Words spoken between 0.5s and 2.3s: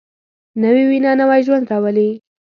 نوې وینه نوی ژوند راولي